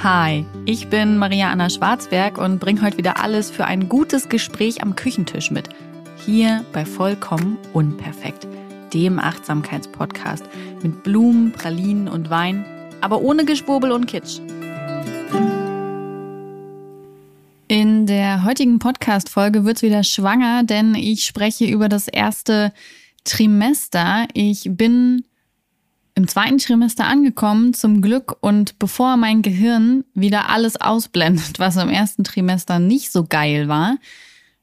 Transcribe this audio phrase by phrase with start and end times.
[0.00, 4.80] Hi, ich bin Maria Anna Schwarzberg und bringe heute wieder alles für ein gutes Gespräch
[4.80, 5.70] am Küchentisch mit.
[6.24, 8.46] Hier bei Vollkommen Unperfekt,
[8.94, 10.44] dem Achtsamkeitspodcast
[10.84, 12.64] mit Blumen, Pralinen und Wein,
[13.00, 14.38] aber ohne Geschwurbel und Kitsch.
[17.66, 22.72] In der heutigen Podcast-Folge wird's wieder schwanger, denn ich spreche über das erste
[23.24, 24.28] Trimester.
[24.32, 25.24] Ich bin
[26.18, 28.36] im zweiten Trimester angekommen, zum Glück.
[28.40, 33.98] Und bevor mein Gehirn wieder alles ausblendet, was im ersten Trimester nicht so geil war,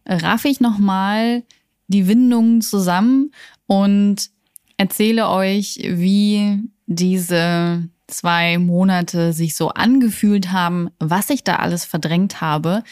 [0.05, 1.43] raffe ich nochmal
[1.87, 3.31] die Windungen zusammen
[3.67, 4.29] und
[4.75, 12.41] erzähle euch, wie diese zwei Monate sich so angefühlt haben, was ich da alles verdrängt
[12.41, 12.83] habe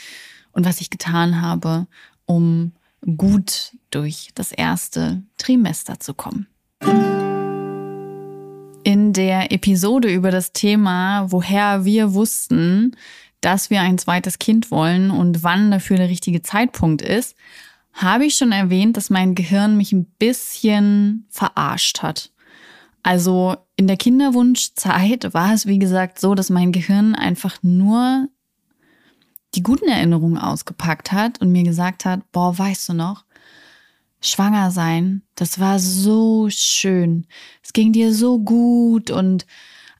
[0.53, 1.85] und was ich getan habe,
[2.25, 2.71] um
[3.17, 6.47] gut durch das erste Trimester zu kommen.
[8.83, 12.95] In der Episode über das Thema, woher wir wussten,
[13.39, 17.35] dass wir ein zweites Kind wollen und wann dafür der richtige Zeitpunkt ist,
[17.93, 22.31] habe ich schon erwähnt, dass mein Gehirn mich ein bisschen verarscht hat.
[23.03, 28.27] Also in der Kinderwunschzeit war es, wie gesagt, so, dass mein Gehirn einfach nur
[29.55, 33.25] die guten Erinnerungen ausgepackt hat und mir gesagt hat, boah, weißt du noch,
[34.23, 37.27] schwanger sein, das war so schön.
[37.63, 39.45] Es ging dir so gut und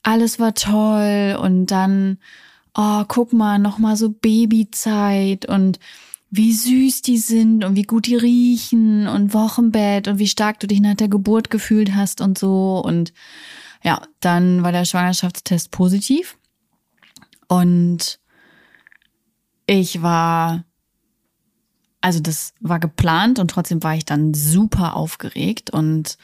[0.02, 2.18] alles war toll und dann,
[2.76, 5.80] oh, guck mal, noch mal so Babyzeit und
[6.30, 10.68] wie süß die sind und wie gut die riechen und Wochenbett und wie stark du
[10.68, 13.14] dich nach der Geburt gefühlt hast und so und
[13.84, 16.38] ja, dann war der Schwangerschaftstest positiv
[17.48, 18.20] und
[19.68, 20.66] ich war
[22.04, 26.18] also das war geplant und trotzdem war ich dann super aufgeregt und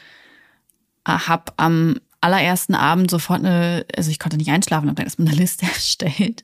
[1.06, 5.30] äh, habe am allerersten Abend sofort eine, also ich konnte nicht einschlafen, habe dann erstmal
[5.30, 6.44] eine Liste erstellt,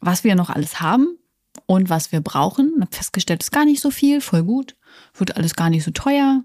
[0.00, 1.18] was wir noch alles haben
[1.66, 2.72] und was wir brauchen.
[2.72, 4.76] Und habe festgestellt, es ist gar nicht so viel, voll gut,
[5.12, 6.42] wird alles gar nicht so teuer,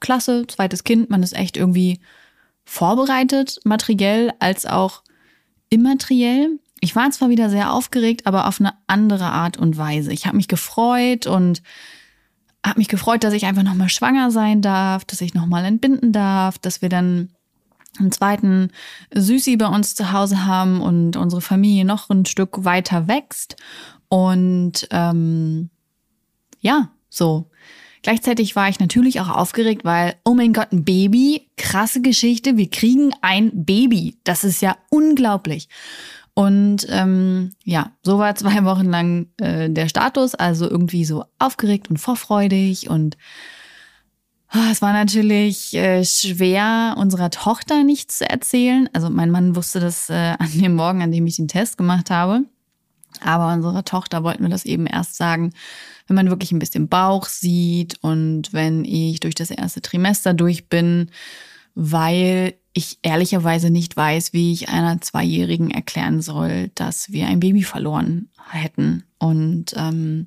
[0.00, 2.00] klasse, zweites Kind, man ist echt irgendwie
[2.64, 5.04] vorbereitet, materiell als auch
[5.70, 6.58] immateriell.
[6.80, 10.12] Ich war zwar wieder sehr aufgeregt, aber auf eine andere Art und Weise.
[10.12, 11.62] Ich habe mich gefreut und
[12.64, 16.58] habe mich gefreut, dass ich einfach nochmal schwanger sein darf, dass ich nochmal entbinden darf,
[16.58, 17.30] dass wir dann
[17.98, 18.70] einen zweiten
[19.14, 23.56] Süßi bei uns zu Hause haben und unsere Familie noch ein Stück weiter wächst.
[24.08, 25.70] Und ähm,
[26.60, 27.50] ja, so.
[28.02, 32.70] Gleichzeitig war ich natürlich auch aufgeregt, weil, oh mein Gott, ein Baby, krasse Geschichte, wir
[32.70, 34.18] kriegen ein Baby.
[34.22, 35.68] Das ist ja unglaublich.
[36.38, 41.88] Und ähm, ja, so war zwei Wochen lang äh, der Status, also irgendwie so aufgeregt
[41.88, 43.16] und vorfreudig und
[44.54, 48.86] oh, es war natürlich äh, schwer, unserer Tochter nichts zu erzählen.
[48.92, 52.10] Also mein Mann wusste das äh, an dem Morgen, an dem ich den Test gemacht
[52.10, 52.42] habe.
[53.22, 55.54] Aber unserer Tochter wollten wir das eben erst sagen,
[56.06, 60.68] wenn man wirklich ein bisschen Bauch sieht und wenn ich durch das erste Trimester durch
[60.68, 61.10] bin,
[61.74, 67.62] weil ich ehrlicherweise nicht weiß, wie ich einer Zweijährigen erklären soll, dass wir ein Baby
[67.62, 69.04] verloren hätten.
[69.18, 70.26] Und ähm,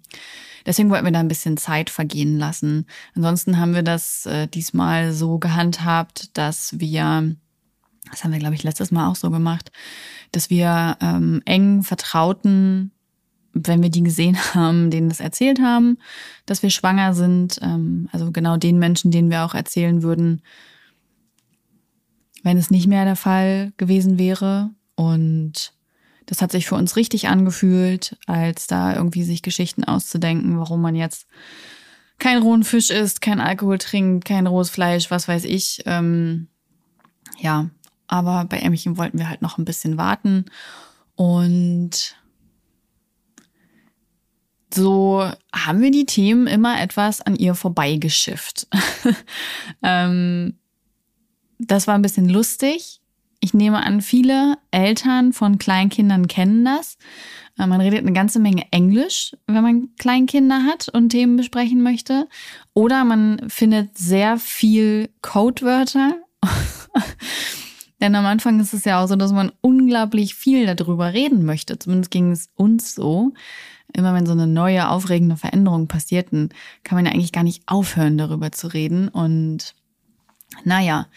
[0.65, 2.87] deswegen wollten wir da ein bisschen Zeit vergehen lassen.
[3.15, 7.35] Ansonsten haben wir das äh, diesmal so gehandhabt, dass wir,
[8.09, 9.71] das haben wir, glaube ich, letztes Mal auch so gemacht,
[10.31, 12.89] dass wir ähm, eng Vertrauten,
[13.53, 15.99] wenn wir die gesehen haben, denen das erzählt haben,
[16.47, 17.59] dass wir schwanger sind.
[17.61, 20.41] Ähm, also genau den Menschen, denen wir auch erzählen würden,
[22.43, 24.71] wenn es nicht mehr der Fall gewesen wäre.
[24.95, 25.73] Und
[26.25, 30.95] das hat sich für uns richtig angefühlt, als da irgendwie sich Geschichten auszudenken, warum man
[30.95, 31.27] jetzt
[32.19, 35.81] kein rohen Fisch isst, kein Alkohol trinkt, kein rohes Fleisch, was weiß ich.
[35.85, 36.47] Ähm,
[37.39, 37.69] ja,
[38.07, 40.45] aber bei Emmchen wollten wir halt noch ein bisschen warten.
[41.15, 42.15] Und
[44.73, 48.67] so haben wir die Themen immer etwas an ihr vorbeigeschifft.
[49.83, 50.59] ähm,
[51.59, 53.01] das war ein bisschen lustig.
[53.41, 56.97] Ich nehme an, viele Eltern von Kleinkindern kennen das.
[57.57, 62.27] Äh, man redet eine ganze Menge Englisch, wenn man Kleinkinder hat und Themen besprechen möchte.
[62.73, 66.15] Oder man findet sehr viel Codewörter.
[68.01, 71.77] Denn am Anfang ist es ja auch so, dass man unglaublich viel darüber reden möchte.
[71.77, 73.33] Zumindest ging es uns so.
[73.91, 76.51] Immer wenn so eine neue, aufregende Veränderung passiert, kann
[76.91, 79.09] man ja eigentlich gar nicht aufhören, darüber zu reden.
[79.09, 79.75] Und
[80.63, 81.07] naja,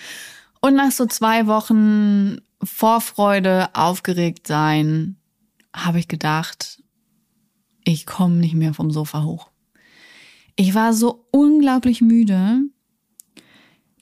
[0.61, 5.17] und nach so zwei Wochen Vorfreude, aufgeregt sein,
[5.75, 6.83] habe ich gedacht,
[7.85, 9.51] ich komme nicht mehr vom Sofa hoch.
[10.55, 12.61] Ich war so unglaublich müde,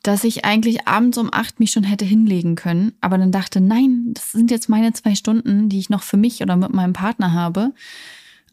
[0.03, 4.11] dass ich eigentlich abends um acht mich schon hätte hinlegen können, aber dann dachte, nein,
[4.13, 7.33] das sind jetzt meine zwei Stunden, die ich noch für mich oder mit meinem Partner
[7.33, 7.73] habe.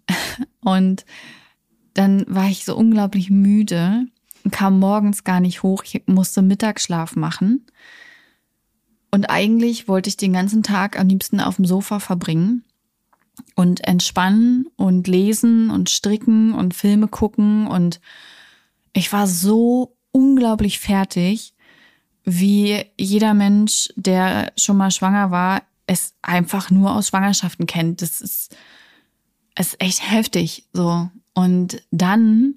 [0.62, 1.06] Und
[1.94, 4.06] dann war ich so unglaublich müde
[4.47, 5.83] und kam morgens gar nicht hoch.
[5.83, 7.65] Ich musste Mittagsschlaf machen.
[9.11, 12.63] Und eigentlich wollte ich den ganzen Tag am liebsten auf dem Sofa verbringen
[13.55, 17.67] und entspannen und lesen und stricken und Filme gucken.
[17.67, 17.99] Und
[18.94, 21.53] ich war so unglaublich fertig,
[22.23, 28.01] wie jeder Mensch, der schon mal schwanger war, es einfach nur aus Schwangerschaften kennt.
[28.01, 28.55] Das ist,
[29.59, 31.09] ist echt heftig, so.
[31.33, 32.55] Und dann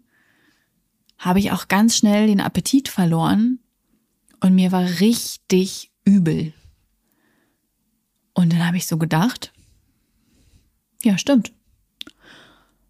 [1.20, 3.60] habe ich auch ganz schnell den Appetit verloren
[4.40, 6.54] und mir war richtig übel.
[8.32, 9.52] Und dann habe ich so gedacht,
[11.02, 11.52] ja, stimmt.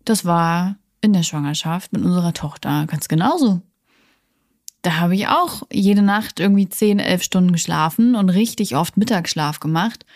[0.04, 3.62] Das war in der Schwangerschaft mit unserer Tochter ganz genauso.
[4.82, 9.58] Da habe ich auch jede Nacht irgendwie 10, 11 Stunden geschlafen und richtig oft Mittagsschlaf
[9.58, 10.06] gemacht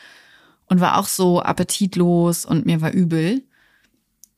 [0.67, 3.43] und war auch so appetitlos und mir war übel.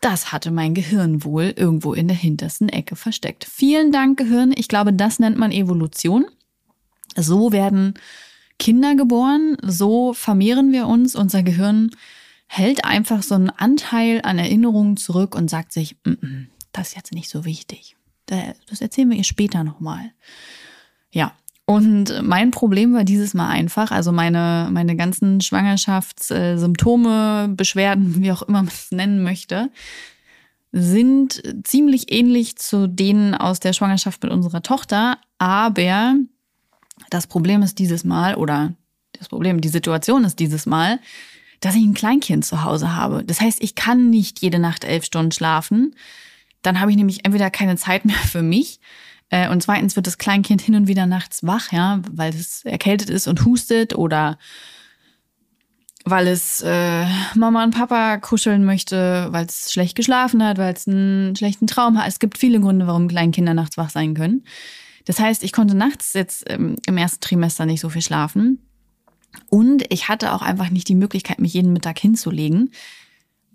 [0.00, 3.44] Das hatte mein Gehirn wohl irgendwo in der hintersten Ecke versteckt.
[3.44, 4.52] Vielen Dank, Gehirn.
[4.56, 6.26] Ich glaube, das nennt man Evolution.
[7.16, 7.94] So werden
[8.58, 11.14] Kinder geboren, so vermehren wir uns.
[11.16, 11.90] Unser Gehirn
[12.46, 16.96] hält einfach so einen Anteil an Erinnerungen zurück und sagt sich, mm -mm, das ist
[16.96, 17.96] jetzt nicht so wichtig.
[18.26, 20.12] Das erzählen wir ihr später nochmal.
[21.10, 21.32] Ja,
[21.66, 28.42] und mein Problem war dieses Mal einfach, also meine, meine ganzen Schwangerschaftssymptome, Beschwerden, wie auch
[28.42, 29.72] immer man es nennen möchte,
[30.70, 35.18] sind ziemlich ähnlich zu denen aus der Schwangerschaft mit unserer Tochter.
[35.38, 36.14] Aber
[37.10, 38.74] das Problem ist dieses Mal, oder
[39.12, 41.00] das Problem, die Situation ist dieses Mal,
[41.58, 43.24] dass ich ein Kleinkind zu Hause habe.
[43.24, 45.96] Das heißt, ich kann nicht jede Nacht elf Stunden schlafen.
[46.62, 48.78] Dann habe ich nämlich entweder keine Zeit mehr für mich
[49.30, 53.10] äh, und zweitens wird das Kleinkind hin und wieder nachts wach, ja, weil es erkältet
[53.10, 54.38] ist und hustet oder
[56.04, 60.86] weil es äh, Mama und Papa kuscheln möchte, weil es schlecht geschlafen hat, weil es
[60.86, 62.06] einen schlechten Traum hat.
[62.06, 64.44] Es gibt viele Gründe, warum Kleinkinder nachts wach sein können.
[65.04, 68.60] Das heißt, ich konnte nachts jetzt ähm, im ersten Trimester nicht so viel schlafen.
[69.50, 72.70] Und ich hatte auch einfach nicht die Möglichkeit, mich jeden Mittag hinzulegen,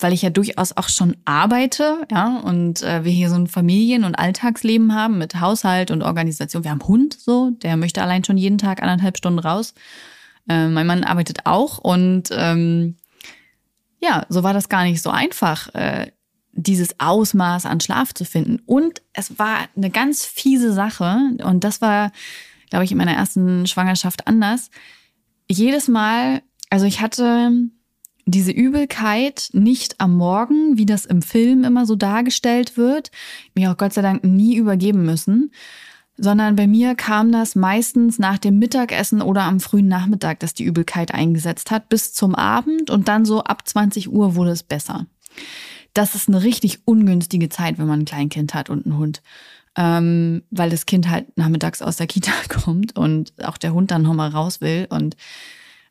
[0.02, 4.04] weil ich ja durchaus auch schon arbeite, ja, und äh, wir hier so ein Familien-
[4.04, 6.64] und Alltagsleben haben mit Haushalt und Organisation.
[6.64, 9.74] Wir haben einen Hund, so, der möchte allein schon jeden Tag anderthalb Stunden raus.
[10.50, 12.96] Äh, mein Mann arbeitet auch und ähm,
[14.00, 16.12] ja, so war das gar nicht so einfach, äh,
[16.54, 18.60] dieses Ausmaß an Schlaf zu finden.
[18.66, 22.12] Und es war eine ganz fiese Sache und das war,
[22.70, 24.70] glaube ich, in meiner ersten Schwangerschaft anders.
[25.50, 27.52] Jedes Mal, also ich hatte
[28.26, 33.12] diese Übelkeit nicht am Morgen, wie das im Film immer so dargestellt wird,
[33.56, 35.52] mir auch Gott sei Dank nie übergeben müssen,
[36.18, 40.64] sondern bei mir kam das meistens nach dem Mittagessen oder am frühen Nachmittag, dass die
[40.64, 45.08] Übelkeit eingesetzt hat, bis zum Abend und dann so ab 20 Uhr wurde es besser.
[45.94, 49.22] Das ist eine richtig ungünstige Zeit, wenn man ein Kleinkind hat und einen Hund.
[49.78, 54.02] Ähm, weil das Kind halt nachmittags aus der Kita kommt und auch der Hund dann
[54.02, 54.86] nochmal raus will.
[54.90, 55.16] Und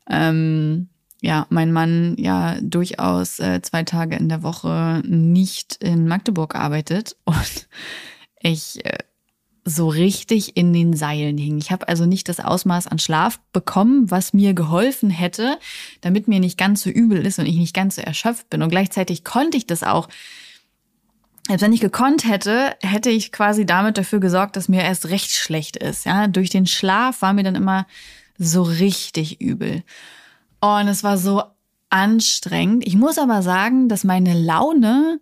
[0.09, 0.90] ähm,
[1.21, 7.17] ja, mein Mann ja durchaus äh, zwei Tage in der Woche nicht in Magdeburg arbeitet
[7.25, 7.69] und
[8.41, 8.99] ich äh,
[9.65, 11.59] so richtig in den Seilen hing.
[11.59, 15.59] Ich habe also nicht das Ausmaß an Schlaf bekommen, was mir geholfen hätte,
[16.01, 18.63] damit mir nicht ganz so übel ist und ich nicht ganz so erschöpft bin.
[18.63, 20.09] Und gleichzeitig konnte ich das auch.
[21.49, 25.31] Als wenn ich gekonnt hätte, hätte ich quasi damit dafür gesorgt, dass mir erst recht
[25.33, 26.07] schlecht ist.
[26.07, 27.87] Ja, durch den Schlaf war mir dann immer
[28.39, 29.83] so richtig übel.
[30.61, 31.43] Und es war so
[31.89, 32.87] anstrengend.
[32.87, 35.21] Ich muss aber sagen, dass meine Laune,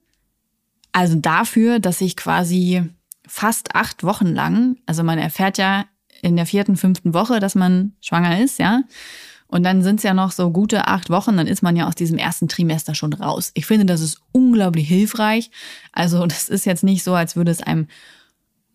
[0.92, 2.82] also dafür, dass ich quasi
[3.26, 5.84] fast acht Wochen lang, also man erfährt ja
[6.22, 8.82] in der vierten, fünften Woche, dass man schwanger ist, ja.
[9.46, 11.94] Und dann sind es ja noch so gute acht Wochen, dann ist man ja aus
[11.94, 13.50] diesem ersten Trimester schon raus.
[13.54, 15.50] Ich finde, das ist unglaublich hilfreich.
[15.92, 17.86] Also das ist jetzt nicht so, als würde es einem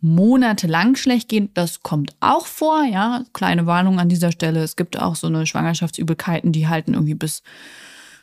[0.03, 1.49] monatelang schlecht gehen.
[1.53, 3.23] Das kommt auch vor, ja.
[3.33, 4.61] Kleine Warnung an dieser Stelle.
[4.61, 7.41] Es gibt auch so eine Schwangerschaftsübelkeiten, die halten irgendwie bis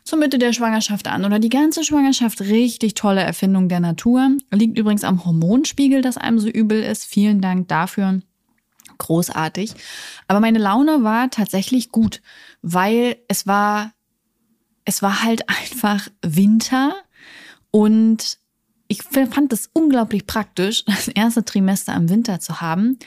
[0.05, 2.43] zur Mitte der Schwangerschaft an oder die ganze Schwangerschaft.
[2.43, 4.31] Richtig tolle Erfindung der Natur.
[4.51, 7.07] Liegt übrigens am Hormonspiegel, dass einem so übel ist.
[7.07, 8.21] Vielen Dank dafür.
[8.99, 9.73] Großartig.
[10.29, 12.21] Aber meine Laune war tatsächlich gut,
[12.61, 13.93] weil es war,
[14.85, 16.95] es war halt einfach Winter
[17.71, 18.39] und
[18.91, 22.99] ich fand es unglaublich praktisch, das erste Trimester im Winter zu haben,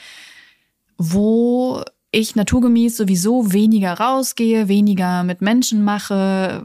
[0.98, 6.64] wo ich naturgemäß sowieso weniger rausgehe, weniger mit Menschen mache,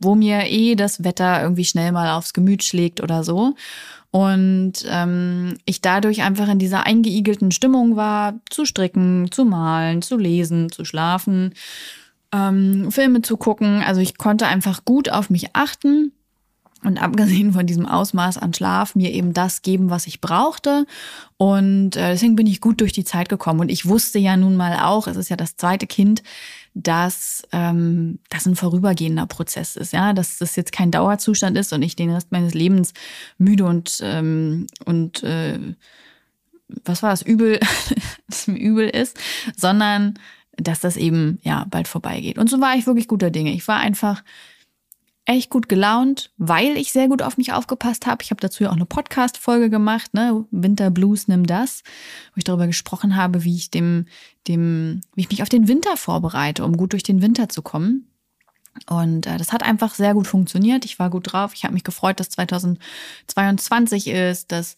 [0.00, 3.54] wo mir eh das Wetter irgendwie schnell mal aufs Gemüt schlägt oder so.
[4.10, 10.16] Und ähm, ich dadurch einfach in dieser eingeigelten Stimmung war, zu stricken, zu malen, zu
[10.18, 11.54] lesen, zu schlafen,
[12.32, 13.82] ähm, Filme zu gucken.
[13.82, 16.12] Also ich konnte einfach gut auf mich achten
[16.82, 20.86] und abgesehen von diesem Ausmaß an Schlaf mir eben das geben, was ich brauchte.
[21.36, 23.60] Und äh, deswegen bin ich gut durch die Zeit gekommen.
[23.60, 26.22] Und ich wusste ja nun mal auch, es ist ja das zweite Kind,
[26.74, 31.82] dass ähm, das ein vorübergehender Prozess ist, ja, dass das jetzt kein Dauerzustand ist und
[31.82, 32.94] ich den Rest meines Lebens
[33.38, 35.58] müde und ähm, und äh,
[36.84, 37.58] was war das übel,
[38.28, 39.18] dass mir übel ist,
[39.56, 40.14] sondern
[40.56, 42.38] dass das eben ja bald vorbeigeht.
[42.38, 43.52] Und so war ich wirklich guter Dinge.
[43.52, 44.22] Ich war einfach
[45.24, 48.22] echt gut gelaunt, weil ich sehr gut auf mich aufgepasst habe.
[48.22, 50.44] Ich habe dazu ja auch eine Podcast-Folge gemacht, ne?
[50.50, 51.82] Winter Blues, nimm das,
[52.34, 54.06] wo ich darüber gesprochen habe, wie ich dem,
[54.48, 58.06] dem, wie ich mich auf den Winter vorbereite, um gut durch den Winter zu kommen.
[58.88, 60.84] Und äh, das hat einfach sehr gut funktioniert.
[60.84, 61.52] Ich war gut drauf.
[61.54, 64.76] Ich habe mich gefreut, dass 2022 ist, dass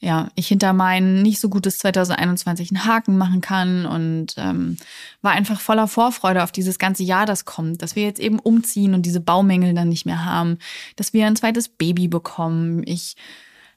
[0.00, 4.76] ja, ich hinter mein nicht so gutes 2021 einen Haken machen kann und ähm,
[5.22, 8.94] war einfach voller Vorfreude auf dieses ganze Jahr, das kommt, dass wir jetzt eben umziehen
[8.94, 10.58] und diese Baumängel dann nicht mehr haben,
[10.94, 12.82] dass wir ein zweites Baby bekommen.
[12.86, 13.16] Ich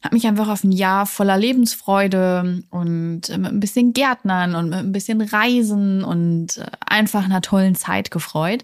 [0.04, 4.70] habe mich einfach auf ein Jahr voller Lebensfreude und äh, mit ein bisschen Gärtnern und
[4.70, 8.64] mit ein bisschen Reisen und äh, einfach einer tollen Zeit gefreut.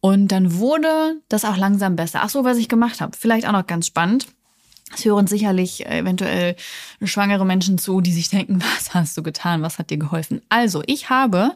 [0.00, 2.20] Und dann wurde das auch langsam besser.
[2.22, 4.26] Ach so, was ich gemacht habe, vielleicht auch noch ganz spannend.
[4.94, 6.56] Es hören sicherlich äh, eventuell
[7.02, 10.42] schwangere Menschen zu, die sich denken, was hast du getan, was hat dir geholfen?
[10.48, 11.52] Also, ich habe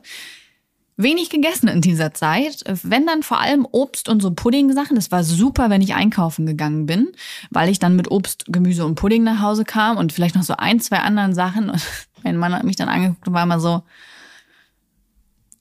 [0.97, 2.65] wenig gegessen in dieser Zeit.
[2.83, 4.97] Wenn dann vor allem Obst und so Pudding-Sachen.
[4.97, 7.13] Das war super, wenn ich einkaufen gegangen bin,
[7.51, 10.55] weil ich dann mit Obst, Gemüse und Pudding nach Hause kam und vielleicht noch so
[10.57, 11.71] ein, zwei anderen Sachen.
[11.71, 11.83] Und
[12.23, 13.83] mein Mann hat mich dann angeguckt und war immer so,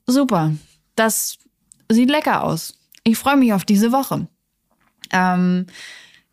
[0.08, 0.53] super,
[0.96, 1.38] das
[1.89, 2.77] sieht lecker aus.
[3.03, 4.27] Ich freue mich auf diese Woche.
[5.12, 5.67] Ähm,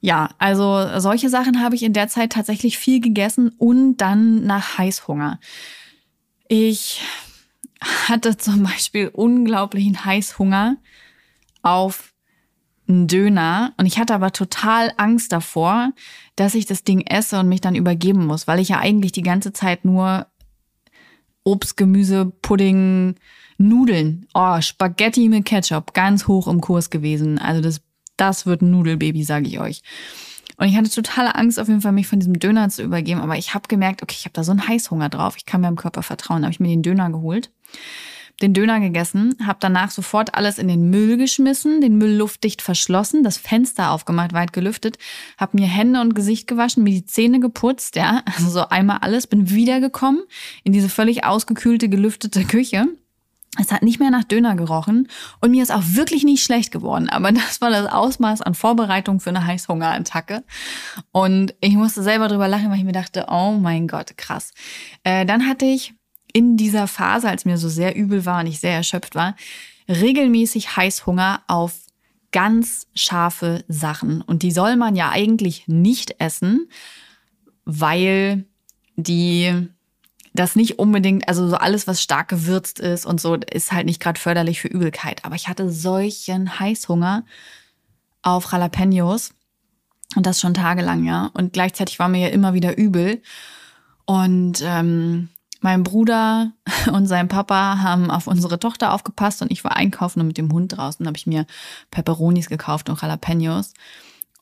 [0.05, 4.77] ja, also solche Sachen habe ich in der Zeit tatsächlich viel gegessen und dann nach
[4.77, 5.39] Heißhunger.
[6.49, 7.03] Ich
[8.09, 10.77] hatte zum Beispiel unglaublichen Heißhunger
[11.63, 12.13] auf
[12.89, 15.93] einen Döner und ich hatte aber total Angst davor,
[16.35, 19.23] dass ich das Ding esse und mich dann übergeben muss, weil ich ja eigentlich die
[19.23, 20.27] ganze Zeit nur
[21.45, 23.15] Obst, Gemüse, Pudding,
[23.57, 27.39] Nudeln, oh, Spaghetti mit Ketchup, ganz hoch im Kurs gewesen.
[27.39, 27.81] Also das
[28.16, 29.83] das wird ein Nudelbaby, sage ich euch.
[30.57, 33.21] Und ich hatte totale Angst, auf jeden Fall mich von diesem Döner zu übergeben.
[33.21, 35.35] Aber ich habe gemerkt, okay, ich habe da so einen Heißhunger drauf.
[35.37, 36.42] Ich kann meinem Körper vertrauen.
[36.42, 37.50] Habe ich mir den Döner geholt,
[38.40, 43.23] den Döner gegessen, habe danach sofort alles in den Müll geschmissen, den Müll luftdicht verschlossen,
[43.23, 44.99] das Fenster aufgemacht, weit gelüftet,
[45.38, 49.26] habe mir Hände und Gesicht gewaschen, mir die Zähne geputzt, ja, also so einmal alles,
[49.26, 50.23] bin wiedergekommen
[50.64, 52.87] in diese völlig ausgekühlte, gelüftete Küche
[53.61, 55.09] es hat nicht mehr nach Döner gerochen
[55.41, 57.09] und mir ist auch wirklich nicht schlecht geworden.
[57.11, 60.43] Aber das war das Ausmaß an Vorbereitung für eine Heißhungerattacke.
[61.11, 64.53] Und ich musste selber drüber lachen, weil ich mir dachte, oh mein Gott, krass.
[65.05, 65.95] Äh, dann hatte ich
[66.33, 69.37] in dieser Phase, als mir so sehr übel war und ich sehr erschöpft war,
[69.87, 71.75] regelmäßig Heißhunger auf
[72.31, 74.23] ganz scharfe Sachen.
[74.23, 76.71] Und die soll man ja eigentlich nicht essen,
[77.67, 78.47] weil
[78.97, 79.69] die
[80.35, 84.01] das nicht unbedingt, also so alles, was stark gewürzt ist und so, ist halt nicht
[84.01, 85.25] gerade förderlich für Übelkeit.
[85.25, 87.25] Aber ich hatte solchen Heißhunger
[88.23, 89.35] auf Jalapenos
[90.17, 91.31] und das schon tagelang, ja.
[91.35, 93.23] Und gleichzeitig war mir ja immer wieder übel.
[94.05, 95.29] Und ähm,
[95.61, 96.53] mein Bruder
[96.93, 100.53] und sein Papa haben auf unsere Tochter aufgepasst und ich war einkaufen und mit dem
[100.53, 101.47] Hund draußen habe ich mir
[101.91, 103.75] Peperonis gekauft und Jalapenos.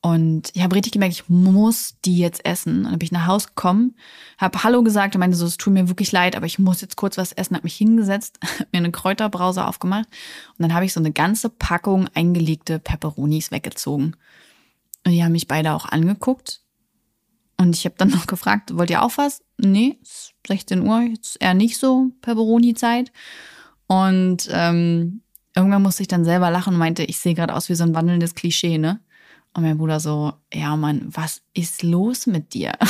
[0.03, 2.85] Und ich habe richtig gemerkt, ich muss die jetzt essen.
[2.85, 3.97] dann bin ich nach Hause gekommen,
[4.39, 6.97] habe Hallo gesagt und meinte so, es tut mir wirklich leid, aber ich muss jetzt
[6.97, 7.55] kurz was essen.
[7.55, 8.39] Habe mich hingesetzt,
[8.73, 10.09] mir eine Kräuterbrause aufgemacht
[10.57, 14.17] und dann habe ich so eine ganze Packung eingelegte Peperonis weggezogen.
[15.05, 16.63] Und die haben mich beide auch angeguckt.
[17.59, 19.43] Und ich habe dann noch gefragt, wollt ihr auch was?
[19.59, 19.99] Nee,
[20.47, 23.13] 16 Uhr, jetzt eher nicht so Peperoni-Zeit.
[23.87, 25.21] Und ähm,
[25.55, 27.95] irgendwann musste ich dann selber lachen und meinte, ich sehe gerade aus wie so ein
[27.95, 29.01] wandelndes Klischee, ne?
[29.55, 32.73] Und mein Bruder so, ja Mann, was ist los mit dir?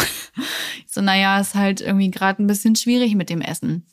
[0.86, 3.86] Ich so, naja, ist halt irgendwie gerade ein bisschen schwierig mit dem Essen.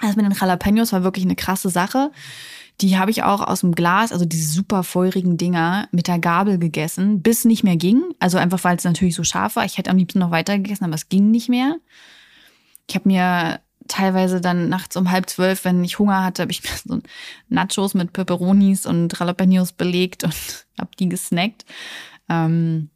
[0.00, 2.10] Also mit den Jalapenos war wirklich eine krasse Sache.
[2.80, 6.58] Die habe ich auch aus dem Glas, also diese super feurigen Dinger, mit der Gabel
[6.58, 8.02] gegessen, bis nicht mehr ging.
[8.18, 9.64] Also einfach, weil es natürlich so scharf war.
[9.64, 11.76] Ich hätte am liebsten noch weiter gegessen, aber es ging nicht mehr.
[12.88, 13.60] Ich habe mir
[13.90, 17.00] teilweise dann nachts um halb zwölf, wenn ich Hunger hatte, habe ich mir so
[17.48, 20.34] Nachos mit Peperonis und Jalapenos belegt und
[20.78, 21.64] habe die gesnackt.
[22.30, 22.88] Ähm,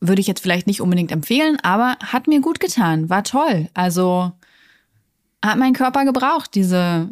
[0.00, 3.68] würde ich jetzt vielleicht nicht unbedingt empfehlen, aber hat mir gut getan, war toll.
[3.74, 4.32] Also
[5.44, 7.10] hat mein Körper gebraucht, diese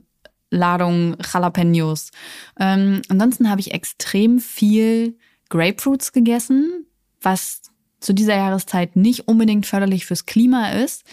[0.50, 2.11] Ladung Jalapenos.
[2.59, 5.17] Ähm, ansonsten habe ich extrem viel
[5.50, 6.87] Grapefruits gegessen,
[7.21, 7.62] was
[8.00, 11.05] zu dieser Jahreszeit nicht unbedingt förderlich fürs Klima ist.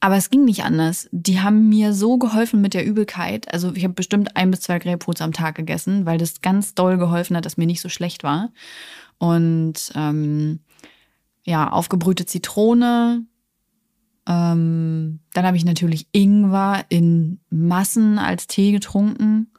[0.00, 1.08] Aber es ging nicht anders.
[1.12, 3.52] Die haben mir so geholfen mit der Übelkeit.
[3.52, 6.98] Also ich habe bestimmt ein bis zwei Grapefruits am Tag gegessen, weil das ganz doll
[6.98, 8.50] geholfen hat, dass mir nicht so schlecht war.
[9.22, 10.58] Und ähm,
[11.44, 13.24] ja, aufgebrühte Zitrone.
[14.26, 19.52] Ähm, dann habe ich natürlich Ingwer in Massen als Tee getrunken.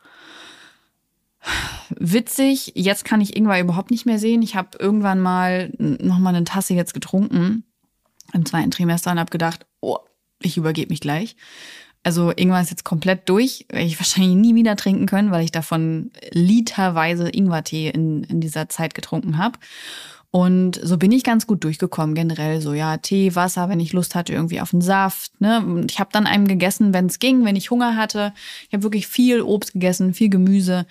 [1.91, 4.41] Witzig, jetzt kann ich Ingwer überhaupt nicht mehr sehen.
[4.41, 7.63] Ich habe irgendwann mal noch mal eine Tasse jetzt getrunken
[8.33, 9.99] im zweiten Trimester und habe gedacht, oh,
[10.41, 11.37] ich übergebe mich gleich.
[12.03, 13.65] Also Ingwer ist jetzt komplett durch.
[13.69, 18.69] Werde ich wahrscheinlich nie wieder trinken können, weil ich davon literweise Ingwertee in, in dieser
[18.69, 19.57] Zeit getrunken habe.
[20.35, 24.15] Und so bin ich ganz gut durchgekommen, generell so, ja, Tee, Wasser, wenn ich Lust
[24.15, 25.39] hatte, irgendwie auf einen Saft.
[25.39, 25.63] Ne?
[25.63, 28.33] Und ich habe dann einem gegessen, wenn es ging, wenn ich Hunger hatte.
[28.67, 30.87] Ich habe wirklich viel Obst gegessen, viel Gemüse.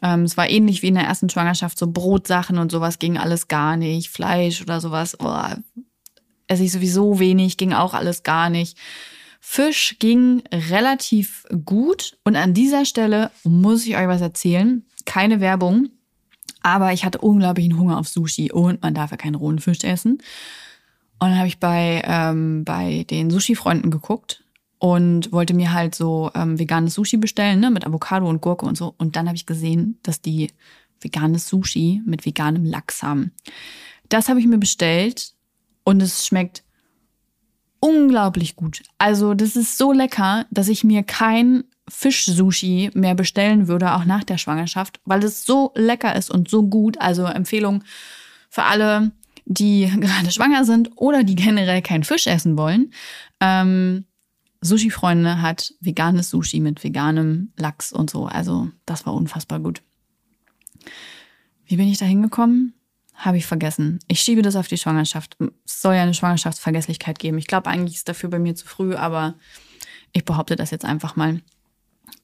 [0.00, 3.46] Ähm, es war ähnlich wie in der ersten Schwangerschaft, so Brotsachen und sowas ging alles
[3.48, 4.08] gar nicht.
[4.08, 5.36] Fleisch oder sowas, oh,
[6.46, 8.78] esse ich sowieso wenig, ging auch alles gar nicht.
[9.40, 14.84] Fisch ging relativ gut und an dieser Stelle muss ich euch was erzählen.
[15.04, 15.90] Keine Werbung,
[16.62, 20.18] aber ich hatte unglaublichen Hunger auf Sushi und man darf ja keinen rohen Fisch essen.
[21.20, 24.44] Und dann habe ich bei, ähm, bei den Sushi-Freunden geguckt
[24.78, 28.76] und wollte mir halt so ähm, veganes Sushi bestellen, ne, mit Avocado und Gurke und
[28.76, 28.94] so.
[28.98, 30.50] Und dann habe ich gesehen, dass die
[31.00, 33.32] veganes Sushi mit veganem Lachs haben.
[34.08, 35.32] Das habe ich mir bestellt
[35.84, 36.62] und es schmeckt
[37.80, 38.82] unglaublich gut.
[38.98, 44.24] Also das ist so lecker, dass ich mir kein Fisch-Sushi mehr bestellen würde, auch nach
[44.24, 47.00] der Schwangerschaft, weil es so lecker ist und so gut.
[47.00, 47.82] Also Empfehlung
[48.50, 49.12] für alle,
[49.44, 52.92] die gerade schwanger sind oder die generell kein Fisch essen wollen.
[53.40, 54.04] Ähm,
[54.60, 58.26] Sushi-Freunde hat veganes Sushi mit veganem Lachs und so.
[58.26, 59.82] Also das war unfassbar gut.
[61.64, 62.74] Wie bin ich da hingekommen?
[63.18, 63.98] Habe ich vergessen.
[64.06, 65.36] Ich schiebe das auf die Schwangerschaft.
[65.66, 67.36] Es soll ja eine Schwangerschaftsvergesslichkeit geben.
[67.38, 69.34] Ich glaube, eigentlich ist dafür bei mir zu früh, aber
[70.12, 71.42] ich behaupte das jetzt einfach mal.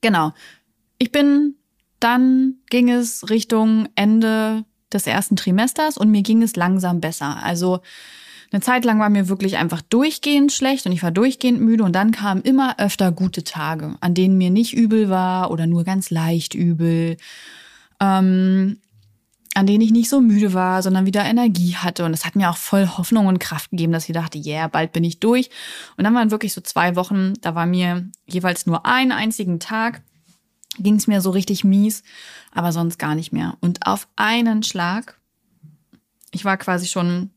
[0.03, 0.33] Genau.
[0.99, 1.57] Ich bin,
[1.99, 7.43] dann ging es Richtung Ende des ersten Trimesters und mir ging es langsam besser.
[7.43, 7.81] Also
[8.53, 11.93] eine Zeit lang war mir wirklich einfach durchgehend schlecht und ich war durchgehend müde und
[11.93, 16.11] dann kamen immer öfter gute Tage, an denen mir nicht übel war oder nur ganz
[16.11, 17.17] leicht übel.
[17.99, 18.79] Ähm,
[19.55, 22.05] an denen ich nicht so müde war, sondern wieder Energie hatte.
[22.05, 24.93] Und es hat mir auch voll Hoffnung und Kraft gegeben, dass ich dachte, yeah, bald
[24.93, 25.49] bin ich durch.
[25.97, 30.03] Und dann waren wirklich so zwei Wochen, da war mir jeweils nur einen einzigen Tag,
[30.79, 32.03] ging es mir so richtig mies,
[32.51, 33.57] aber sonst gar nicht mehr.
[33.61, 35.21] Und auf einen Schlag,
[36.33, 37.31] ich war quasi schon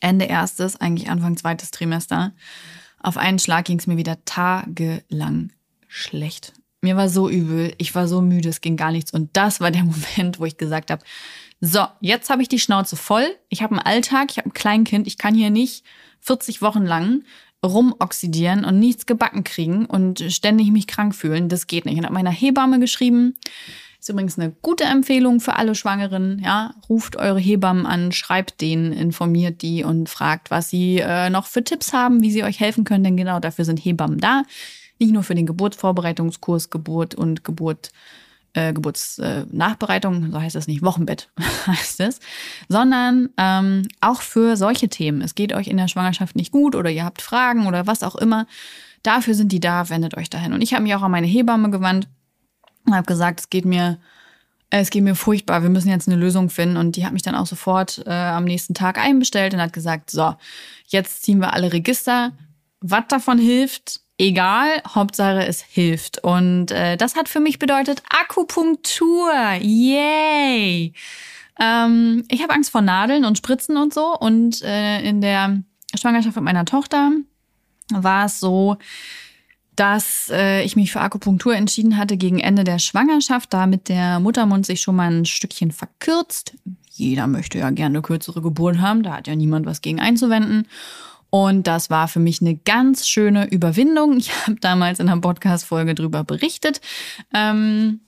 [0.00, 2.32] Ende erstes, eigentlich Anfang zweites Trimester,
[3.00, 5.50] auf einen Schlag ging es mir wieder tagelang
[5.88, 6.52] schlecht.
[6.82, 9.12] Mir war so übel, ich war so müde, es ging gar nichts.
[9.12, 9.84] Und das war der
[10.16, 11.02] Moment, wo ich gesagt habe,
[11.60, 13.26] so, jetzt habe ich die Schnauze voll.
[13.48, 15.84] Ich habe einen Alltag, ich habe ein Kleinkind, ich kann hier nicht
[16.20, 17.22] 40 Wochen lang
[17.64, 21.48] rumoxidieren und nichts gebacken kriegen und ständig mich krank fühlen.
[21.48, 21.96] Das geht nicht.
[21.96, 23.36] Ich habe meiner Hebamme geschrieben.
[24.00, 26.40] Ist übrigens eine gute Empfehlung für alle Schwangeren.
[26.44, 31.46] Ja, ruft eure Hebammen an, schreibt denen, informiert die und fragt, was sie äh, noch
[31.46, 33.04] für Tipps haben, wie sie euch helfen können.
[33.04, 34.42] Denn genau dafür sind Hebammen da.
[35.02, 37.90] Nicht nur für den Geburtsvorbereitungskurs, Geburt und Geburt,
[38.52, 41.28] äh, Geburtsnachbereitung, äh, so heißt das nicht, Wochenbett
[41.66, 42.20] heißt es,
[42.68, 45.20] sondern ähm, auch für solche Themen.
[45.20, 48.14] Es geht euch in der Schwangerschaft nicht gut oder ihr habt Fragen oder was auch
[48.14, 48.46] immer.
[49.02, 50.52] Dafür sind die da, wendet euch dahin.
[50.52, 52.06] Und ich habe mich auch an meine Hebamme gewandt
[52.86, 53.98] und habe gesagt, es geht mir
[54.70, 56.76] es geht mir furchtbar, wir müssen jetzt eine Lösung finden.
[56.76, 60.10] Und die hat mich dann auch sofort äh, am nächsten Tag einbestellt und hat gesagt,
[60.10, 60.36] so,
[60.86, 62.30] jetzt ziehen wir alle Register.
[62.80, 66.22] Was davon hilft, egal, Hauptsache es hilft.
[66.22, 69.32] Und äh, das hat für mich bedeutet Akupunktur.
[69.60, 70.92] Yay!
[71.60, 74.16] Ähm, ich habe Angst vor Nadeln und Spritzen und so.
[74.18, 75.62] Und äh, in der
[75.94, 77.10] Schwangerschaft mit meiner Tochter
[77.92, 78.76] war es so,
[79.76, 84.66] dass äh, ich mich für Akupunktur entschieden hatte gegen Ende der Schwangerschaft, damit der Muttermund
[84.66, 86.54] sich schon mal ein Stückchen verkürzt.
[86.90, 90.68] Jeder möchte ja gerne kürzere Geburt haben, da hat ja niemand was gegen einzuwenden.
[91.34, 94.18] Und das war für mich eine ganz schöne Überwindung.
[94.18, 96.82] Ich habe damals in einer Podcast-Folge drüber berichtet.
[97.32, 98.00] Ähm,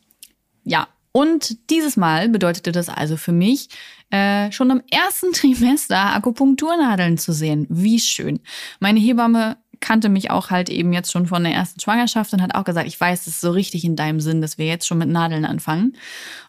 [0.63, 3.71] ja, und dieses Mal bedeutete das also für mich,
[4.11, 7.67] äh, schon im ersten Trimester Akupunkturnadeln zu sehen.
[7.71, 8.41] Wie schön.
[8.79, 12.55] Meine Hebamme kannte mich auch halt eben jetzt schon von der ersten Schwangerschaft und hat
[12.55, 14.99] auch gesagt, ich weiß, es ist so richtig in deinem Sinn, dass wir jetzt schon
[14.99, 15.97] mit Nadeln anfangen.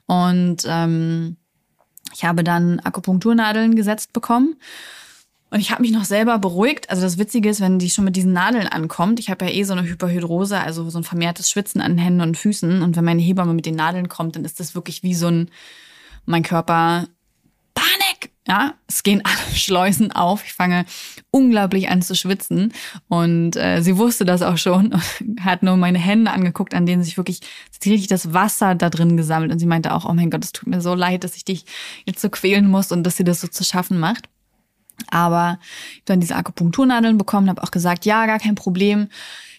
[0.08, 1.38] Und ähm,
[2.14, 4.58] ich habe dann Akupunkturnadeln gesetzt bekommen
[5.56, 6.90] und ich habe mich noch selber beruhigt.
[6.90, 9.64] Also das Witzige ist, wenn die schon mit diesen Nadeln ankommt, ich habe ja eh
[9.64, 12.82] so eine Hyperhydrose, also so ein vermehrtes Schwitzen an Händen und Füßen.
[12.82, 15.50] Und wenn meine Hebamme mit den Nadeln kommt, dann ist das wirklich wie so ein,
[16.26, 17.08] mein Körper,
[17.74, 20.44] Panik, Ja, es gehen alle Schleusen auf.
[20.44, 20.84] Ich fange
[21.32, 22.74] unglaublich an zu schwitzen.
[23.08, 27.02] Und äh, sie wusste das auch schon und hat nur meine Hände angeguckt, an denen
[27.02, 27.40] sich wirklich
[27.86, 29.54] richtig das Wasser da drin gesammelt.
[29.54, 31.64] Und sie meinte auch, oh mein Gott, es tut mir so leid, dass ich dich
[32.06, 34.28] jetzt so quälen muss und dass sie das so zu schaffen macht.
[35.10, 35.60] Aber
[35.92, 39.08] ich habe dann diese Akupunkturnadeln bekommen, habe auch gesagt, ja, gar kein Problem.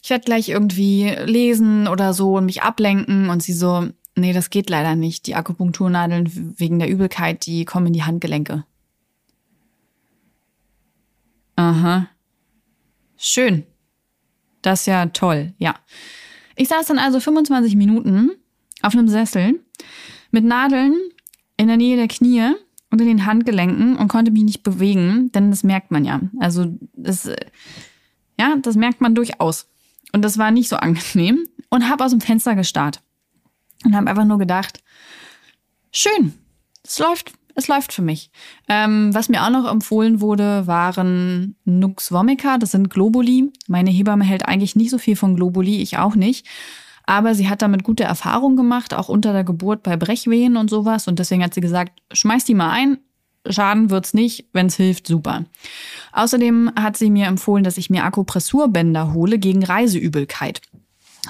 [0.02, 3.28] Ich werde gleich irgendwie lesen oder so und mich ablenken.
[3.28, 5.26] Und sie so, nee, das geht leider nicht.
[5.26, 8.64] Die Akupunkturnadeln wegen der Übelkeit, die kommen in die Handgelenke.
[11.56, 12.09] Aha.
[13.16, 13.64] Schön.
[14.62, 15.74] Das ist ja toll, ja.
[16.56, 18.30] Ich saß dann also 25 Minuten
[18.82, 19.61] auf einem Sessel
[20.30, 20.94] mit Nadeln
[21.56, 22.54] in der Nähe der Knie
[22.90, 26.20] und in den Handgelenken und konnte mich nicht bewegen, denn das merkt man ja.
[26.40, 27.29] Also das,
[28.38, 29.68] ja, das merkt man durchaus.
[30.12, 33.01] Und das war nicht so angenehm und habe aus dem Fenster gestarrt
[33.85, 34.83] und habe einfach nur gedacht,
[35.90, 36.35] schön,
[36.83, 38.31] es läuft es läuft für mich.
[38.68, 42.59] Ähm, was mir auch noch empfohlen wurde, waren Nux vomica.
[42.59, 43.51] Das sind Globuli.
[43.66, 46.46] Meine Hebamme hält eigentlich nicht so viel von Globuli, ich auch nicht.
[47.06, 51.06] Aber sie hat damit gute Erfahrungen gemacht, auch unter der Geburt bei Brechwehen und sowas.
[51.06, 52.98] Und deswegen hat sie gesagt, schmeiß die mal ein.
[53.48, 55.44] Schaden wird's nicht, wenn's hilft, super.
[56.12, 60.60] Außerdem hat sie mir empfohlen, dass ich mir Akupressurbänder hole gegen Reiseübelkeit.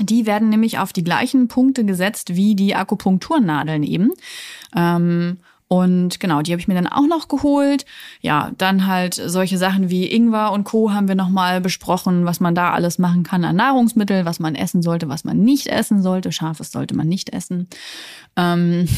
[0.00, 4.12] Die werden nämlich auf die gleichen Punkte gesetzt wie die Akupunkturnadeln eben.
[4.74, 7.86] Ähm, und genau, die habe ich mir dann auch noch geholt.
[8.20, 10.92] Ja, dann halt solche Sachen wie Ingwer und Co.
[10.92, 14.80] haben wir nochmal besprochen, was man da alles machen kann an Nahrungsmittel, was man essen
[14.82, 16.30] sollte, was man nicht essen sollte.
[16.30, 17.68] Scharfes sollte man nicht essen.
[18.36, 18.88] Ähm,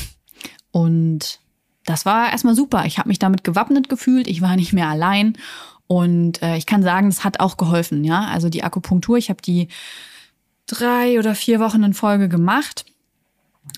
[0.71, 1.41] und
[1.87, 2.85] das war erstmal super.
[2.85, 4.29] Ich habe mich damit gewappnet gefühlt.
[4.29, 5.39] Ich war nicht mehr allein.
[5.87, 8.05] Und äh, ich kann sagen, es hat auch geholfen.
[8.05, 9.69] Ja, also die Akupunktur, ich habe die
[10.67, 12.85] drei oder vier Wochen in Folge gemacht.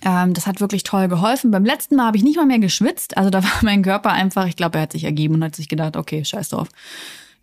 [0.02, 1.50] Ähm, das hat wirklich toll geholfen.
[1.50, 3.16] Beim letzten Mal habe ich nicht mal mehr geschwitzt.
[3.16, 5.68] Also da war mein Körper einfach, ich glaube, er hat sich ergeben und hat sich
[5.68, 6.68] gedacht, okay, scheiß drauf.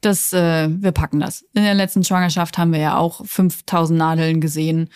[0.02, 1.42] Das, äh, wir packen das.
[1.54, 4.90] In der letzten Schwangerschaft haben wir ja auch 5000 Nadeln gesehen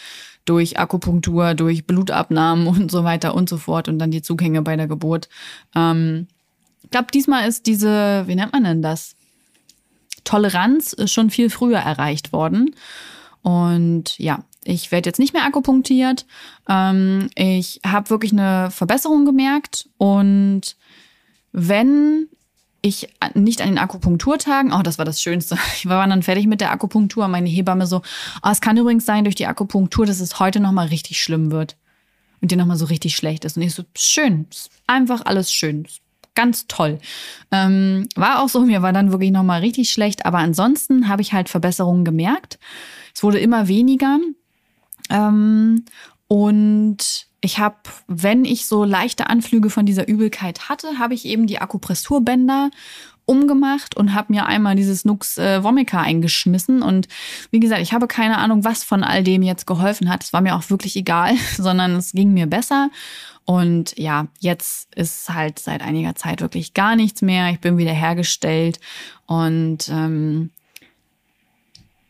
[0.45, 4.75] durch Akupunktur, durch Blutabnahmen und so weiter und so fort und dann die Zugänge bei
[4.75, 5.29] der Geburt.
[5.75, 6.27] Ähm,
[6.83, 9.15] ich glaube, diesmal ist diese, wie nennt man denn das?
[10.23, 12.75] Toleranz schon viel früher erreicht worden.
[13.41, 16.25] Und ja, ich werde jetzt nicht mehr akupunktiert.
[16.69, 19.89] Ähm, ich habe wirklich eine Verbesserung gemerkt.
[19.97, 20.75] Und
[21.51, 22.27] wenn
[22.81, 25.57] ich nicht an den Akupunkturtagen, oh, das war das Schönste.
[25.75, 27.27] Ich war dann fertig mit der Akupunktur.
[27.27, 28.01] Meine Hebamme so,
[28.43, 31.77] oh, es kann übrigens sein durch die Akupunktur, dass es heute nochmal richtig schlimm wird.
[32.39, 33.57] Und dir nochmal so richtig schlecht ist.
[33.57, 34.47] Und ich so, schön.
[34.87, 35.87] Einfach alles schön.
[36.33, 36.99] Ganz toll.
[37.51, 40.25] Ähm, war auch so, mir war dann wirklich nochmal richtig schlecht.
[40.25, 42.57] Aber ansonsten habe ich halt Verbesserungen gemerkt.
[43.13, 44.19] Es wurde immer weniger.
[45.11, 45.85] Ähm,
[46.27, 47.75] und ich habe,
[48.07, 52.69] wenn ich so leichte Anflüge von dieser Übelkeit hatte, habe ich eben die Akupressurbänder
[53.25, 56.81] umgemacht und habe mir einmal dieses Nux äh, Vomica eingeschmissen.
[56.81, 57.07] Und
[57.49, 60.23] wie gesagt, ich habe keine Ahnung, was von all dem jetzt geholfen hat.
[60.23, 62.89] Es war mir auch wirklich egal, sondern es ging mir besser.
[63.45, 67.49] Und ja, jetzt ist halt seit einiger Zeit wirklich gar nichts mehr.
[67.49, 68.79] Ich bin wieder hergestellt
[69.25, 70.51] und ähm,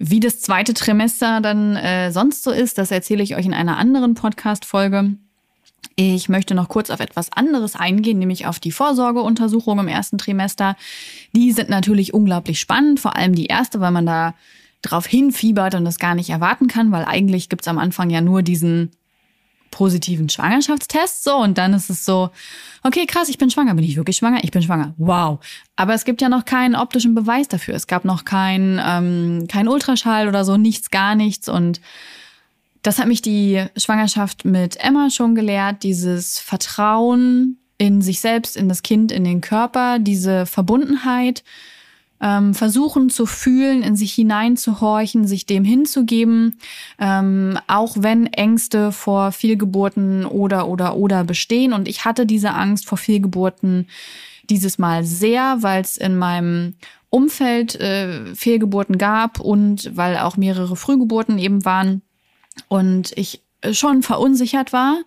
[0.03, 3.77] wie das zweite Trimester dann äh, sonst so ist, das erzähle ich euch in einer
[3.77, 5.15] anderen Podcast-Folge.
[5.95, 10.75] Ich möchte noch kurz auf etwas anderes eingehen, nämlich auf die Vorsorgeuntersuchung im ersten Trimester.
[11.35, 14.33] Die sind natürlich unglaublich spannend, vor allem die erste, weil man da
[14.81, 18.41] drauf hinfiebert und das gar nicht erwarten kann, weil eigentlich gibt's am Anfang ja nur
[18.41, 18.89] diesen
[19.71, 21.23] positiven Schwangerschaftstest.
[21.23, 22.29] So, und dann ist es so,
[22.84, 23.73] okay, krass, ich bin schwanger.
[23.73, 24.43] Bin ich wirklich schwanger?
[24.43, 24.93] Ich bin schwanger.
[24.97, 25.39] Wow.
[25.75, 27.73] Aber es gibt ja noch keinen optischen Beweis dafür.
[27.73, 31.49] Es gab noch kein, ähm, kein Ultraschall oder so, nichts, gar nichts.
[31.49, 31.81] Und
[32.84, 38.69] das hat mich die Schwangerschaft mit Emma schon gelehrt, dieses Vertrauen in sich selbst, in
[38.69, 41.43] das Kind, in den Körper, diese Verbundenheit
[42.21, 46.60] ähm, versuchen zu fühlen, in sich hineinzuhorchen, sich dem hinzugeben,
[46.99, 51.73] ähm, auch wenn Ängste vor Fehlgeburten oder oder oder bestehen.
[51.73, 53.88] Und ich hatte diese Angst vor Fehlgeburten
[54.49, 56.75] dieses Mal sehr, weil es in meinem
[57.10, 62.01] Umfeld äh, Fehlgeburten gab und weil auch mehrere Frühgeburten eben waren
[62.67, 64.97] und ich schon verunsichert war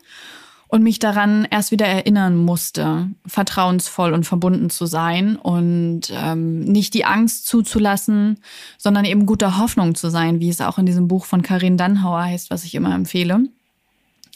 [0.74, 6.94] und mich daran erst wieder erinnern musste, vertrauensvoll und verbunden zu sein und ähm, nicht
[6.94, 8.40] die Angst zuzulassen,
[8.76, 12.24] sondern eben guter Hoffnung zu sein, wie es auch in diesem Buch von Karin Dannhauer
[12.24, 13.44] heißt, was ich immer empfehle.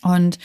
[0.03, 0.39] Und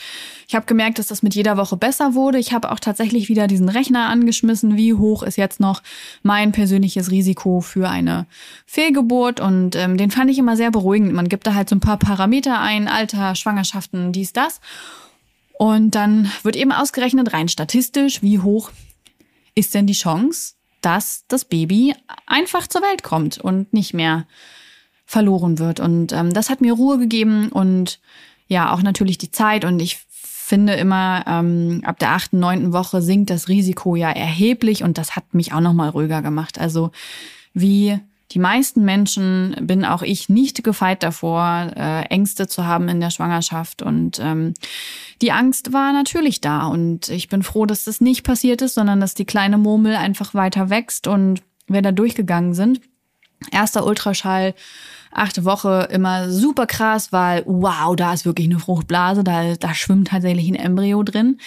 [0.48, 2.38] ich habe gemerkt, dass das mit jeder Woche besser wurde.
[2.38, 5.80] Ich habe auch tatsächlich wieder diesen Rechner angeschmissen, wie hoch ist jetzt noch
[6.24, 8.26] mein persönliches Risiko für eine
[8.66, 9.38] Fehlgeburt.
[9.38, 11.12] Und ähm, den fand ich immer sehr beruhigend.
[11.12, 14.60] Man gibt da halt so ein paar Parameter ein, Alter, Schwangerschaften, dies, das.
[15.58, 18.70] Und dann wird eben ausgerechnet, rein statistisch, wie hoch
[19.54, 21.94] ist denn die Chance, dass das Baby
[22.26, 24.26] einfach zur Welt kommt und nicht mehr
[25.06, 25.80] verloren wird.
[25.80, 28.00] Und ähm, das hat mir Ruhe gegeben und
[28.48, 29.64] ja, auch natürlich die Zeit.
[29.64, 34.82] Und ich finde immer, ähm, ab der achten, neunten Woche sinkt das Risiko ja erheblich
[34.82, 36.58] und das hat mich auch nochmal ruhiger gemacht.
[36.58, 36.90] Also
[37.54, 37.98] wie
[38.34, 43.10] die meisten Menschen bin auch ich nicht gefeit davor, äh, Ängste zu haben in der
[43.10, 43.80] Schwangerschaft.
[43.80, 44.54] Und ähm,
[45.22, 46.66] die Angst war natürlich da.
[46.66, 50.34] Und ich bin froh, dass das nicht passiert ist, sondern dass die kleine Murmel einfach
[50.34, 52.80] weiter wächst und wir da durchgegangen sind.
[53.52, 54.54] Erster Ultraschall,
[55.12, 60.08] achte Woche, immer super krass, weil wow, da ist wirklich eine Fruchtblase, da, da schwimmt
[60.08, 61.38] tatsächlich ein Embryo drin.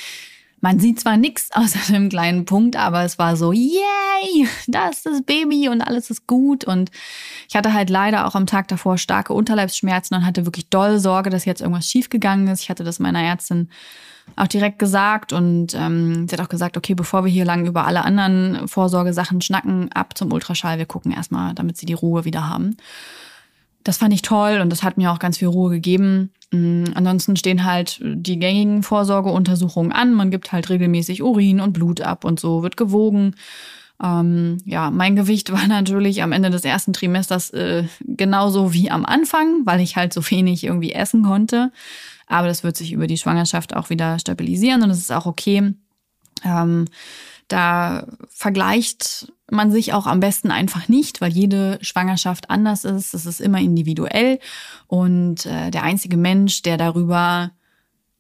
[0.60, 5.06] Man sieht zwar nichts außer einem kleinen Punkt, aber es war so, yay, da ist
[5.06, 6.64] das Baby und alles ist gut.
[6.64, 6.92] Und
[7.48, 11.30] ich hatte halt leider auch am Tag davor starke Unterleibsschmerzen und hatte wirklich doll Sorge,
[11.30, 12.62] dass jetzt irgendwas schiefgegangen ist.
[12.62, 13.70] Ich hatte das meiner Ärztin
[14.36, 17.86] auch direkt gesagt und ähm, sie hat auch gesagt, okay, bevor wir hier lang über
[17.86, 22.50] alle anderen Vorsorgesachen schnacken, ab zum Ultraschall, wir gucken erstmal, damit sie die Ruhe wieder
[22.50, 22.76] haben.
[23.88, 26.34] Das fand ich toll und das hat mir auch ganz viel Ruhe gegeben.
[26.52, 30.14] Mm, ansonsten stehen halt die gängigen Vorsorgeuntersuchungen an.
[30.14, 33.36] Man gibt halt regelmäßig Urin und Blut ab und so wird gewogen.
[34.04, 39.06] Ähm, ja, mein Gewicht war natürlich am Ende des ersten Trimesters äh, genauso wie am
[39.06, 41.72] Anfang, weil ich halt so wenig irgendwie essen konnte.
[42.28, 45.74] Aber das wird sich über die Schwangerschaft auch wieder stabilisieren und es ist auch okay.
[46.44, 46.86] Ähm,
[47.48, 53.14] da vergleicht man sich auch am besten einfach nicht, weil jede Schwangerschaft anders ist.
[53.14, 54.40] Es ist immer individuell
[54.88, 57.52] und äh, der einzige Mensch, der darüber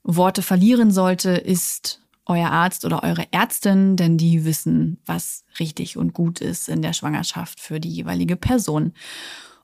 [0.04, 6.13] Worte verlieren sollte, ist euer Arzt oder eure Ärztin, denn die wissen, was richtig und
[6.13, 8.94] gut ist in der Schwangerschaft für die jeweilige Person.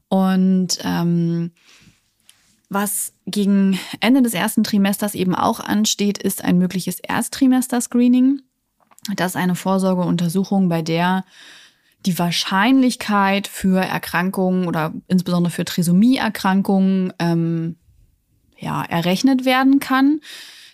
[0.07, 1.51] Und ähm,
[2.69, 8.41] was gegen Ende des ersten Trimesters eben auch ansteht, ist ein mögliches Ersttrimester-Screening.
[9.15, 11.25] Das ist eine Vorsorgeuntersuchung, bei der
[12.05, 17.77] die Wahrscheinlichkeit für Erkrankungen oder insbesondere für Trisomieerkrankungen ähm,
[18.57, 20.19] ja, errechnet werden kann.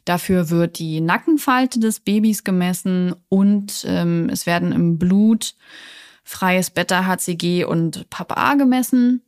[0.05, 5.55] Dafür wird die Nackenfalte des Babys gemessen und ähm, es werden im Blut
[6.23, 9.21] freies Beta-HCG und PAPA gemessen.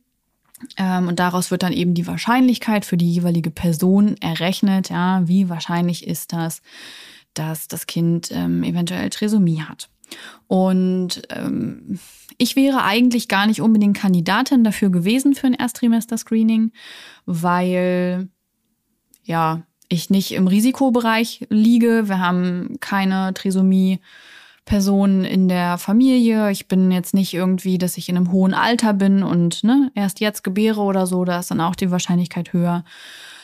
[0.76, 4.90] Ähm, und daraus wird dann eben die Wahrscheinlichkeit für die jeweilige Person errechnet.
[4.90, 6.62] Ja, wie wahrscheinlich ist das,
[7.34, 9.88] dass das Kind ähm, eventuell Trisomie hat.
[10.46, 11.98] Und ähm,
[12.38, 16.72] ich wäre eigentlich gar nicht unbedingt Kandidatin dafür gewesen für ein Erstrimester-Screening,
[17.24, 18.28] weil
[19.24, 22.08] ja, ich nicht im Risikobereich liege.
[22.08, 24.00] Wir haben keine Trisomie.
[24.64, 26.50] Personen in der Familie.
[26.50, 30.20] Ich bin jetzt nicht irgendwie, dass ich in einem hohen Alter bin und ne, erst
[30.20, 32.84] jetzt gebäre oder so, da ist dann auch die Wahrscheinlichkeit höher.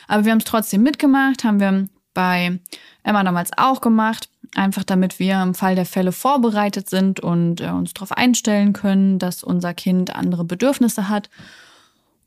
[0.07, 2.59] Aber wir haben es trotzdem mitgemacht, haben wir bei
[3.03, 4.29] Emma damals auch gemacht.
[4.55, 9.19] Einfach damit wir im Fall der Fälle vorbereitet sind und äh, uns darauf einstellen können,
[9.19, 11.29] dass unser Kind andere Bedürfnisse hat.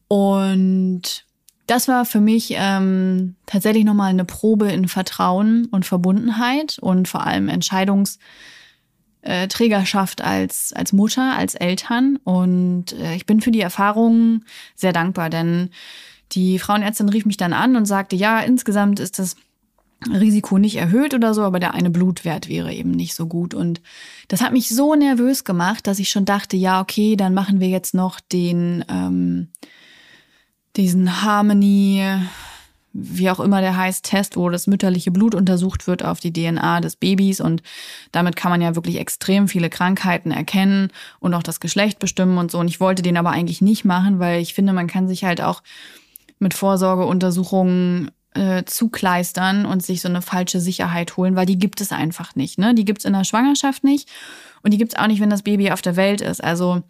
[0.08, 1.26] Und
[1.72, 7.26] das war für mich ähm, tatsächlich nochmal eine Probe in Vertrauen und Verbundenheit und vor
[7.26, 12.20] allem Entscheidungsträgerschaft als, als Mutter, als Eltern.
[12.26, 14.44] Und äh, ich bin für die Erfahrung
[14.76, 15.70] sehr dankbar, denn
[16.34, 19.38] die Frauenärztin rief mich dann an und sagte, ja, insgesamt ist das
[20.10, 23.54] Risiko nicht erhöht oder so, aber der eine Blutwert wäre eben nicht so gut.
[23.54, 23.82] Und
[24.28, 27.68] das hat mich so nervös gemacht, dass ich schon dachte, ja, okay, dann machen wir
[27.68, 29.50] jetzt noch den, ähm,
[30.76, 32.04] diesen Harmony,
[32.94, 36.82] wie auch immer der heißt, Test, wo das mütterliche Blut untersucht wird auf die DNA
[36.82, 37.40] des Babys.
[37.40, 37.62] Und
[38.12, 42.50] damit kann man ja wirklich extrem viele Krankheiten erkennen und auch das Geschlecht bestimmen und
[42.50, 42.58] so.
[42.58, 45.42] Und ich wollte den aber eigentlich nicht machen, weil ich finde, man kann sich halt
[45.42, 45.62] auch
[46.40, 51.91] mit Vorsorgeuntersuchungen äh, zukleistern und sich so eine falsche Sicherheit holen, weil die gibt es
[51.91, 52.58] einfach nicht.
[52.58, 52.74] Ne?
[52.74, 54.10] Die gibt es in der Schwangerschaft nicht
[54.63, 56.44] und die gibt es auch nicht, wenn das Baby auf der Welt ist.
[56.44, 56.84] Also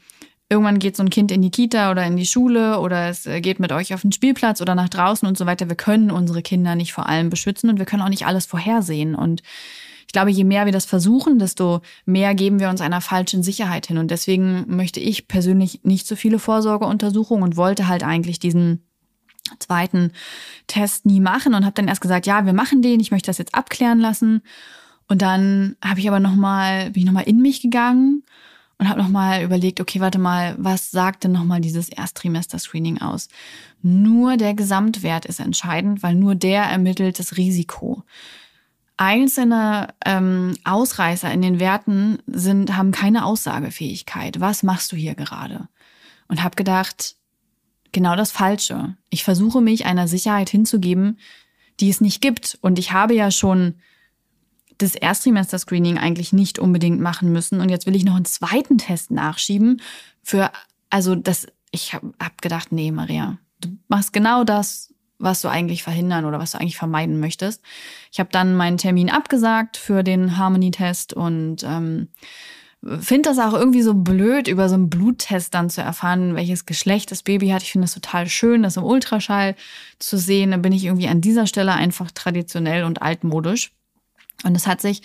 [0.50, 3.42] irgendwann geht so ein Kind in die Kita oder in die Schule oder es äh,
[3.42, 5.70] geht mit euch auf den Spielplatz oder nach draußen und so weiter.
[5.70, 9.16] Wir können unsere Kinder nicht vor allem beschützen und wir können auch nicht alles vorhersehen.
[9.16, 9.42] Und
[10.06, 13.88] ich glaube, je mehr wir das versuchen, desto mehr geben wir uns einer falschen Sicherheit
[13.88, 13.98] hin.
[13.98, 18.84] Und deswegen möchte ich persönlich nicht so viele Vorsorgeuntersuchungen und wollte halt eigentlich diesen
[19.60, 20.12] zweiten
[20.68, 23.38] Test nie machen und habe dann erst gesagt, ja, wir machen den, ich möchte das
[23.38, 24.42] jetzt abklären lassen.
[25.08, 28.24] Und dann habe ich aber noch mal bin ich noch mal in mich gegangen
[28.78, 32.58] und habe noch mal überlegt, okay, warte mal, was sagt denn noch mal dieses Ersttrimester
[32.58, 33.30] Screening aus?
[33.84, 38.04] Nur der Gesamtwert ist entscheidend, weil nur der ermittelt das Risiko.
[38.98, 44.40] Einzelne ähm, Ausreißer in den Werten sind haben keine Aussagefähigkeit.
[44.40, 45.68] Was machst du hier gerade?
[46.28, 47.16] Und habe gedacht,
[47.92, 48.96] genau das Falsche.
[49.10, 51.20] Ich versuche mich einer Sicherheit hinzugeben,
[51.80, 52.58] die es nicht gibt.
[52.62, 53.76] Und ich habe ja schon
[54.78, 57.62] das Erstrimester-Screening eigentlich nicht unbedingt machen müssen.
[57.62, 59.82] Und jetzt will ich noch einen zweiten Test nachschieben
[60.24, 60.52] für,
[60.90, 65.84] also das, ich habe hab gedacht, nee, Maria, du machst genau das, was du eigentlich
[65.84, 67.62] verhindern oder was du eigentlich vermeiden möchtest.
[68.12, 72.08] Ich habe dann meinen Termin abgesagt für den Harmony-Test und ähm,
[73.00, 77.12] finde das auch irgendwie so blöd, über so einen Bluttest dann zu erfahren, welches Geschlecht
[77.12, 77.62] das Baby hat.
[77.62, 79.56] Ich finde es total schön, das im Ultraschall
[80.00, 80.52] zu sehen.
[80.52, 83.72] Da bin ich irgendwie an dieser Stelle einfach traditionell und altmodisch.
[84.44, 85.04] Und es hat sich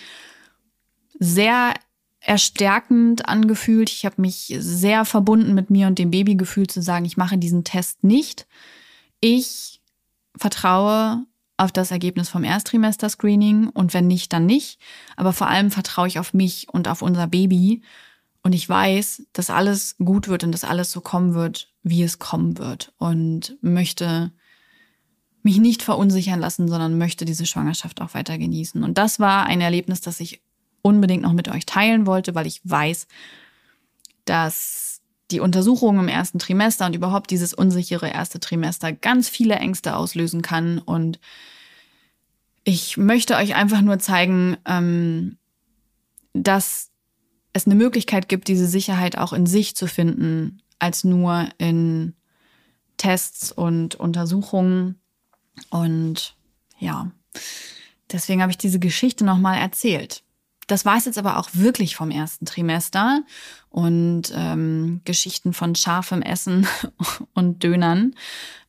[1.18, 1.74] sehr
[2.20, 3.90] erstärkend angefühlt.
[3.90, 7.36] Ich habe mich sehr verbunden mit mir und dem Baby gefühlt zu sagen, ich mache
[7.36, 8.46] diesen Test nicht.
[9.20, 9.80] Ich
[10.36, 11.24] vertraue
[11.56, 14.78] auf das Ergebnis vom Erstrimester-Screening und wenn nicht, dann nicht.
[15.16, 17.82] Aber vor allem vertraue ich auf mich und auf unser Baby.
[18.42, 22.18] Und ich weiß, dass alles gut wird und dass alles so kommen wird, wie es
[22.18, 22.92] kommen wird.
[22.98, 24.32] Und möchte
[25.42, 28.82] mich nicht verunsichern lassen, sondern möchte diese Schwangerschaft auch weiter genießen.
[28.82, 30.42] Und das war ein Erlebnis, das ich
[30.82, 33.06] unbedingt noch mit euch teilen wollte, weil ich weiß,
[34.24, 34.95] dass
[35.30, 40.42] die Untersuchung im ersten Trimester und überhaupt dieses unsichere erste Trimester ganz viele Ängste auslösen
[40.42, 40.78] kann.
[40.78, 41.18] Und
[42.64, 45.38] ich möchte euch einfach nur zeigen, ähm,
[46.32, 46.90] dass
[47.52, 52.14] es eine Möglichkeit gibt, diese Sicherheit auch in sich zu finden, als nur in
[52.98, 55.00] Tests und Untersuchungen.
[55.70, 56.36] Und
[56.78, 57.10] ja,
[58.12, 60.22] deswegen habe ich diese Geschichte nochmal erzählt.
[60.66, 63.22] Das war es jetzt aber auch wirklich vom ersten Trimester
[63.68, 66.66] und ähm, Geschichten von scharfem Essen
[67.34, 68.14] und Dönern.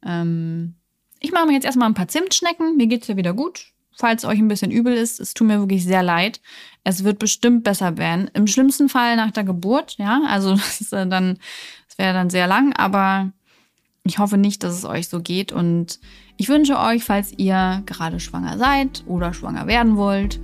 [0.05, 0.75] Ähm,
[1.19, 2.77] ich mache mir jetzt erstmal ein paar Zimtschnecken.
[2.77, 3.73] Mir geht's ja wieder gut.
[3.95, 6.39] Falls euch ein bisschen übel ist, es tut mir wirklich sehr leid.
[6.83, 8.29] Es wird bestimmt besser werden.
[8.33, 10.21] Im schlimmsten Fall nach der Geburt, ja.
[10.27, 11.09] Also das ist dann,
[11.87, 13.31] das wäre dann sehr lang, aber
[14.03, 15.51] ich hoffe nicht, dass es euch so geht.
[15.51, 15.99] Und
[16.37, 20.39] ich wünsche euch, falls ihr gerade schwanger seid oder schwanger werden wollt,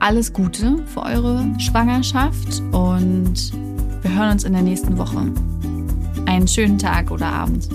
[0.00, 3.52] alles Gute für eure Schwangerschaft und
[4.02, 5.32] wir hören uns in der nächsten Woche.
[6.26, 7.68] Einen schönen Tag oder Abend.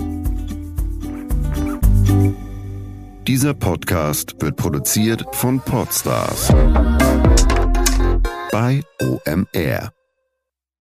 [3.26, 6.52] Dieser Podcast wird produziert von Podstars
[8.52, 9.92] bei OMR.